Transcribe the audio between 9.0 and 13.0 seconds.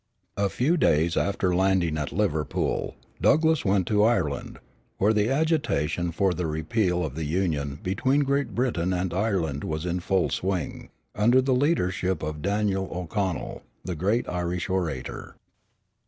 Ireland was in full swing, under the leadership of Daniel